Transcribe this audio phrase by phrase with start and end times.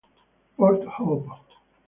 [0.57, 1.29] Port Hope